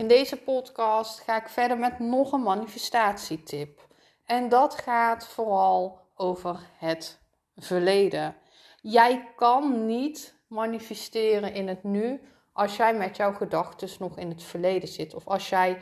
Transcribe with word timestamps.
In 0.00 0.08
deze 0.08 0.36
podcast 0.36 1.20
ga 1.20 1.36
ik 1.36 1.48
verder 1.48 1.78
met 1.78 1.98
nog 1.98 2.32
een 2.32 2.42
manifestatietip. 2.42 3.80
En 4.24 4.48
dat 4.48 4.74
gaat 4.74 5.26
vooral 5.26 6.00
over 6.14 6.60
het 6.78 7.18
verleden. 7.56 8.36
Jij 8.82 9.28
kan 9.36 9.86
niet 9.86 10.34
manifesteren 10.46 11.54
in 11.54 11.68
het 11.68 11.82
nu 11.82 12.20
als 12.52 12.76
jij 12.76 12.94
met 12.94 13.16
jouw 13.16 13.32
gedachten 13.32 13.88
nog 13.98 14.18
in 14.18 14.28
het 14.28 14.42
verleden 14.42 14.88
zit. 14.88 15.14
Of 15.14 15.26
als 15.26 15.48
jij 15.48 15.78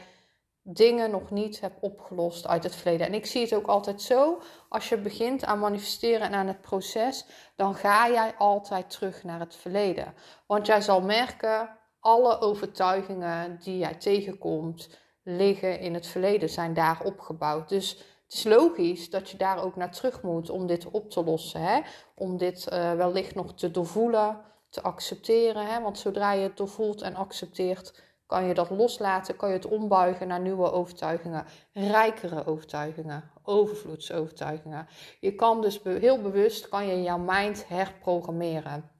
dingen 0.63 1.11
nog 1.11 1.31
niet 1.31 1.61
hebt 1.61 1.81
opgelost 1.81 2.47
uit 2.47 2.63
het 2.63 2.75
verleden. 2.75 3.07
En 3.07 3.15
ik 3.15 3.27
zie 3.27 3.43
het 3.43 3.55
ook 3.55 3.67
altijd 3.67 4.03
zo: 4.03 4.41
als 4.69 4.89
je 4.89 4.97
begint 4.97 5.45
aan 5.45 5.59
manifesteren 5.59 6.21
en 6.21 6.35
aan 6.35 6.47
het 6.47 6.61
proces, 6.61 7.27
dan 7.57 7.75
ga 7.75 8.09
jij 8.09 8.35
altijd 8.39 8.91
terug 8.91 9.25
naar 9.25 9.41
het 9.41 9.57
verleden. 9.57 10.15
Want 10.47 10.67
jij 10.67 10.81
zal 10.81 11.01
merken, 11.01 11.78
alle 12.09 12.41
overtuigingen 12.41 13.59
die 13.61 13.79
jij 13.79 13.95
tegenkomt, 13.95 14.89
liggen 15.23 15.81
in 15.81 15.95
het 15.95 16.07
verleden, 16.07 16.49
zijn 16.49 16.75
daar 16.75 17.01
opgebouwd. 17.05 17.69
Dus 17.69 17.91
het 18.25 18.33
is 18.33 18.45
logisch 18.45 19.11
dat 19.11 19.31
je 19.31 19.37
daar 19.37 19.65
ook 19.65 19.77
naar 19.77 19.91
terug 19.91 20.23
moet 20.23 20.51
om 20.51 20.67
dit 20.67 20.91
op 20.91 21.11
te 21.11 21.25
lossen. 21.25 21.61
Hè? 21.63 21.81
Om 22.15 22.37
dit 22.37 22.69
uh, 22.73 22.93
wellicht 22.93 23.35
nog 23.35 23.55
te 23.55 23.71
doorvoelen, 23.71 24.41
te 24.69 24.83
accepteren. 24.83 25.67
Hè? 25.67 25.81
Want 25.81 25.99
zodra 25.99 26.33
je 26.33 26.43
het 26.43 26.57
doorvoelt 26.57 27.03
en 27.03 27.15
accepteert, 27.15 28.03
kan 28.27 28.45
je 28.45 28.55
dat 28.55 28.71
loslaten, 28.71 29.37
kan 29.37 29.49
je 29.49 29.55
het 29.55 29.67
ombuigen 29.67 30.29
naar 30.29 30.41
nieuwe 30.41 30.73
overtuigingen, 30.73 31.45
rijkere 31.73 32.47
overtuigingen, 32.47 33.31
overvloedsovertuigingen. 33.43 34.87
Je 35.21 35.35
kan 35.35 35.61
dus 35.63 35.81
heel 35.83 36.23
bewust 36.23 36.69
kan 36.69 36.87
je 36.87 37.03
jouw 37.03 37.19
mind 37.19 37.69
herprogrammeren. 37.69 38.98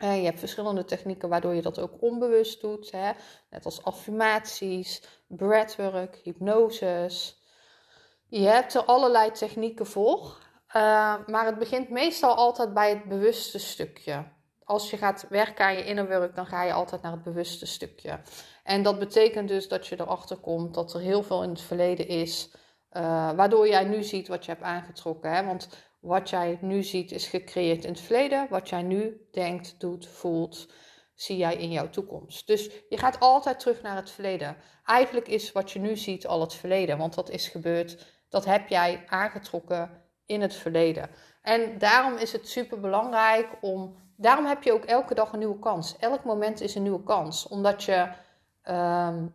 Je 0.00 0.24
hebt 0.24 0.38
verschillende 0.38 0.84
technieken 0.84 1.28
waardoor 1.28 1.54
je 1.54 1.62
dat 1.62 1.78
ook 1.78 2.02
onbewust 2.02 2.60
doet, 2.60 2.90
hè? 2.90 3.10
net 3.50 3.64
als 3.64 3.84
affirmaties, 3.84 5.02
breathwork, 5.26 6.20
hypnoses. 6.22 7.42
Je 8.26 8.46
hebt 8.46 8.74
er 8.74 8.84
allerlei 8.84 9.30
technieken 9.30 9.86
voor, 9.86 10.38
uh, 10.68 11.16
maar 11.26 11.46
het 11.46 11.58
begint 11.58 11.90
meestal 11.90 12.34
altijd 12.34 12.74
bij 12.74 12.90
het 12.90 13.04
bewuste 13.04 13.58
stukje. 13.58 14.24
Als 14.64 14.90
je 14.90 14.96
gaat 14.96 15.26
werken 15.28 15.64
aan 15.64 15.74
je 15.74 15.84
inner 15.84 16.08
work, 16.08 16.34
dan 16.36 16.46
ga 16.46 16.62
je 16.62 16.72
altijd 16.72 17.02
naar 17.02 17.12
het 17.12 17.22
bewuste 17.22 17.66
stukje. 17.66 18.20
En 18.64 18.82
dat 18.82 18.98
betekent 18.98 19.48
dus 19.48 19.68
dat 19.68 19.86
je 19.86 20.00
erachter 20.00 20.36
komt 20.36 20.74
dat 20.74 20.94
er 20.94 21.00
heel 21.00 21.22
veel 21.22 21.42
in 21.42 21.48
het 21.50 21.60
verleden 21.60 22.08
is, 22.08 22.50
uh, 22.92 23.02
waardoor 23.32 23.68
jij 23.68 23.84
nu 23.84 24.02
ziet 24.02 24.28
wat 24.28 24.44
je 24.44 24.50
hebt 24.50 24.62
aangetrokken. 24.62 25.32
Hè? 25.32 25.44
Want 25.44 25.68
wat 26.00 26.30
jij 26.30 26.58
nu 26.60 26.82
ziet 26.82 27.12
is 27.12 27.26
gecreëerd 27.26 27.84
in 27.84 27.90
het 27.90 28.00
verleden. 28.00 28.46
Wat 28.50 28.68
jij 28.68 28.82
nu 28.82 29.26
denkt, 29.30 29.80
doet, 29.80 30.06
voelt, 30.06 30.68
zie 31.14 31.36
jij 31.36 31.56
in 31.56 31.70
jouw 31.70 31.90
toekomst. 31.90 32.46
Dus 32.46 32.70
je 32.88 32.98
gaat 32.98 33.20
altijd 33.20 33.60
terug 33.60 33.82
naar 33.82 33.96
het 33.96 34.10
verleden. 34.10 34.56
Eigenlijk 34.84 35.28
is 35.28 35.52
wat 35.52 35.70
je 35.70 35.78
nu 35.78 35.96
ziet 35.96 36.26
al 36.26 36.40
het 36.40 36.54
verleden, 36.54 36.98
want 36.98 37.14
dat 37.14 37.30
is 37.30 37.48
gebeurd. 37.48 38.06
Dat 38.28 38.44
heb 38.44 38.68
jij 38.68 39.04
aangetrokken 39.06 40.02
in 40.26 40.40
het 40.40 40.54
verleden. 40.54 41.10
En 41.42 41.78
daarom 41.78 42.16
is 42.16 42.32
het 42.32 42.48
super 42.48 42.80
belangrijk 42.80 43.48
om. 43.60 43.96
Daarom 44.16 44.46
heb 44.46 44.62
je 44.62 44.72
ook 44.72 44.84
elke 44.84 45.14
dag 45.14 45.32
een 45.32 45.38
nieuwe 45.38 45.58
kans. 45.58 45.96
Elk 45.96 46.24
moment 46.24 46.60
is 46.60 46.74
een 46.74 46.82
nieuwe 46.82 47.02
kans. 47.02 47.48
Omdat 47.48 47.84
je 47.84 48.08
um, 48.64 49.34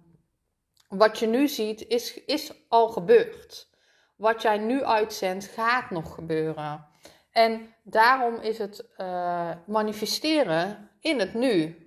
wat 0.88 1.20
je 1.20 1.28
nu 1.28 1.48
ziet, 1.48 1.88
is, 1.88 2.24
is 2.24 2.54
al 2.68 2.90
gebeurd. 2.90 3.70
Wat 4.16 4.42
jij 4.42 4.58
nu 4.58 4.84
uitzendt, 4.84 5.46
gaat 5.46 5.90
nog 5.90 6.14
gebeuren. 6.14 6.88
En 7.32 7.76
daarom 7.84 8.36
is 8.36 8.58
het 8.58 8.86
uh, 8.98 9.52
manifesteren 9.66 10.92
in 11.00 11.20
het 11.20 11.34
nu. 11.34 11.86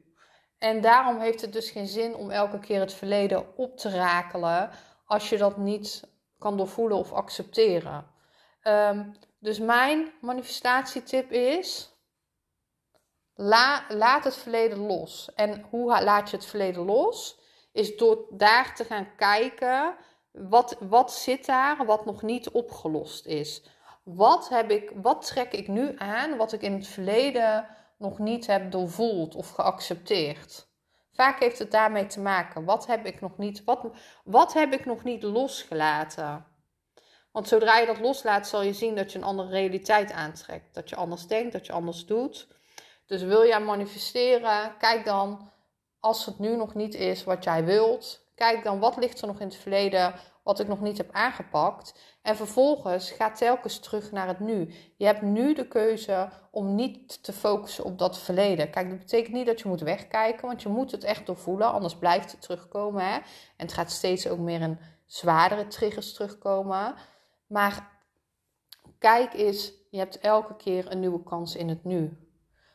En 0.59 0.81
daarom 0.81 1.21
heeft 1.21 1.41
het 1.41 1.53
dus 1.53 1.71
geen 1.71 1.87
zin 1.87 2.15
om 2.15 2.31
elke 2.31 2.59
keer 2.59 2.81
het 2.81 2.95
verleden 2.95 3.57
op 3.57 3.77
te 3.77 3.91
rakelen 3.91 4.71
als 5.07 5.29
je 5.29 5.37
dat 5.37 5.57
niet 5.57 6.03
kan 6.39 6.57
doorvoelen 6.57 6.97
of 6.97 7.13
accepteren. 7.13 8.07
Um, 8.63 9.17
dus 9.39 9.59
mijn 9.59 10.13
manifestatietip 10.21 11.33
is: 11.33 11.93
la, 13.35 13.85
laat 13.89 14.25
het 14.25 14.37
verleden 14.37 14.79
los. 14.79 15.35
En 15.35 15.67
hoe 15.71 16.03
laat 16.03 16.31
je 16.31 16.37
het 16.37 16.47
verleden 16.47 16.85
los? 16.85 17.41
Is 17.73 17.97
door 17.97 18.27
daar 18.31 18.75
te 18.75 18.85
gaan 18.85 19.17
kijken, 19.17 19.97
wat, 20.33 20.77
wat 20.81 21.13
zit 21.13 21.47
daar 21.47 21.87
wat 21.87 22.05
nog 22.05 22.23
niet 22.23 22.51
opgelost 22.51 23.27
is? 23.27 23.63
Wat, 24.03 24.49
heb 24.49 24.71
ik, 24.71 24.93
wat 24.95 25.27
trek 25.27 25.53
ik 25.53 25.69
nu 25.69 25.95
aan 25.97 26.37
wat 26.37 26.53
ik 26.53 26.63
in 26.63 26.73
het 26.73 26.87
verleden 26.87 27.67
nog 27.99 28.19
niet 28.19 28.47
heb 28.47 28.71
doorvoeld 28.71 29.35
of 29.35 29.51
geaccepteerd? 29.51 30.69
Vaak 31.13 31.41
heeft 31.41 31.59
het 31.59 31.71
daarmee 31.71 32.07
te 32.07 32.21
maken. 32.21 32.65
Wat 32.65 32.87
heb 32.87 33.07
ik 33.07 33.21
nog 33.21 33.39
niet, 33.39 33.65
wat, 33.65 33.87
wat 34.25 34.53
heb 34.53 34.73
ik 34.73 34.85
nog 34.85 35.05
niet 35.05 35.23
losgelaten? 35.23 36.47
Want 37.33 37.49
zodra 37.49 37.79
je 37.79 37.87
dat 37.87 38.01
loslaat, 38.01 38.49
zal 38.49 38.63
je 38.63 38.73
zien 38.73 38.97
dat 38.97 39.13
je 39.13 39.19
een 39.19 39.25
andere 39.25 39.49
realiteit 39.49 40.13
aantrekt. 40.13 40.75
Dat 40.75 40.89
je 40.89 40.97
anders 40.97 41.27
denkt, 41.27 41.53
dat 41.53 41.67
je 41.67 41.73
anders 41.73 42.07
doet. 42.07 42.49
Dus 43.07 43.23
wil 43.23 43.47
jij 43.47 43.61
manifesteren, 43.61 44.77
kijk 44.79 45.05
dan, 45.05 45.51
als 46.01 46.27
het 46.27 46.39
nu 46.39 46.57
nog 46.57 46.75
niet 46.75 46.95
is 46.95 47.25
wat 47.25 47.45
jij 47.45 47.65
wilt, 47.65 48.28
kijk 48.39 48.65
dan 48.65 48.79
wat 48.79 48.97
ligt 48.97 49.21
er 49.21 49.27
nog 49.27 49.41
in 49.41 49.47
het 49.47 49.57
verleden 49.57 50.15
wat 50.49 50.61
ik 50.61 50.69
nog 50.69 50.81
niet 50.81 50.99
heb 50.99 51.13
aangepakt. 51.13 51.95
En 52.23 52.37
vervolgens 52.37 53.11
ga 53.11 53.31
telkens 53.31 53.79
terug 53.79 54.13
naar 54.13 54.29
het 54.29 54.41
nu. 54.41 54.75
Je 54.97 55.05
hebt 55.05 55.23
nu 55.23 55.55
de 55.55 55.69
keuze 55.69 56.29
om 56.51 56.75
niet 56.75 57.23
te 57.23 57.33
focussen 57.33 57.85
op 57.85 57.99
dat 57.99 58.19
verleden. 58.19 58.71
Kijk, 58.71 58.89
dat 58.89 58.99
betekent 58.99 59.35
niet 59.35 59.47
dat 59.47 59.61
je 59.61 59.69
moet 59.69 59.81
wegkijken, 59.81 60.47
want 60.47 60.63
je 60.63 60.69
moet 60.69 60.91
het 60.91 61.05
echt 61.05 61.27
doorvoelen, 61.27 61.73
anders 61.73 61.97
blijft 61.97 62.33
het 62.33 62.43
terugkomen. 62.43 63.05
Hè? 63.05 63.15
En 63.15 63.23
het 63.57 63.73
gaat 63.73 63.91
steeds 63.91 64.29
ook 64.29 64.39
meer 64.39 64.61
in 64.61 64.79
zwaardere 65.07 65.67
triggers 65.67 66.13
terugkomen. 66.13 66.95
Maar 67.47 67.91
kijk 68.99 69.35
eens, 69.35 69.73
je 69.91 69.99
hebt 69.99 70.19
elke 70.19 70.57
keer 70.57 70.93
een 70.93 71.01
nieuwe 71.01 71.23
kans 71.23 71.57
in 71.57 71.69
het 71.69 71.85
nu. 71.85 72.29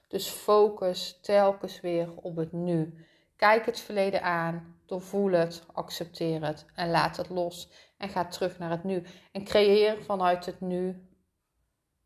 Dus 0.08 0.28
focus 0.28 1.20
telkens 1.22 1.82
weer 1.82 2.10
op 2.16 2.36
het 2.36 2.52
nu. 2.52 3.06
Kijk 3.36 3.66
het 3.66 3.80
verleden 3.80 4.22
aan, 4.24 4.76
doorvoel 4.94 5.32
het, 5.32 5.64
accepteer 5.74 6.46
het 6.46 6.66
en 6.76 6.90
laat 6.90 7.18
het 7.18 7.30
los. 7.30 7.70
En 7.98 8.10
ga 8.10 8.26
terug 8.26 8.60
naar 8.60 8.70
het 8.70 8.84
nu. 8.84 9.04
En 9.32 9.44
creëer 9.44 10.04
vanuit 10.04 10.46
het 10.46 10.62
nu 10.62 11.08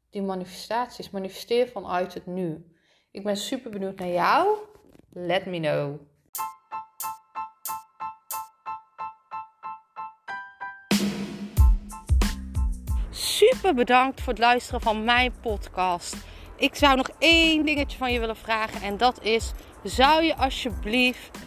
die 0.09 0.21
manifestaties. 0.21 1.09
Manifesteer 1.09 1.67
vanuit 1.67 2.13
het 2.13 2.25
nu. 2.25 2.75
Ik 3.11 3.23
ben 3.23 3.37
super 3.37 3.71
benieuwd 3.71 3.99
naar 3.99 4.07
jou. 4.07 4.57
Let 5.09 5.45
me 5.45 5.59
know. 5.59 5.99
Super 13.09 13.73
bedankt 13.73 14.21
voor 14.21 14.33
het 14.33 14.41
luisteren 14.41 14.81
van 14.81 15.03
mijn 15.03 15.33
podcast. 15.41 16.15
Ik 16.55 16.75
zou 16.75 16.95
nog 16.95 17.09
één 17.19 17.65
dingetje 17.65 17.97
van 17.97 18.13
je 18.13 18.19
willen 18.19 18.35
vragen. 18.35 18.81
En 18.81 18.97
dat 18.97 19.23
is: 19.23 19.51
zou 19.83 20.23
je 20.23 20.35
alsjeblieft 20.35 21.46